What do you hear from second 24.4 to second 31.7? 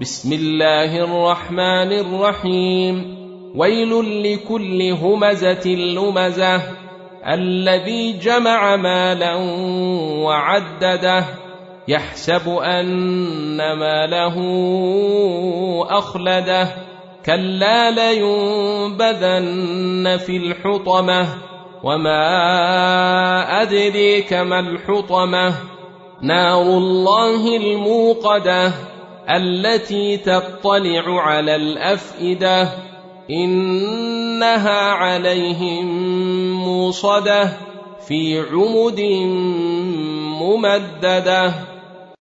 الحطمة. نار الله الموقدة. التي تطلع على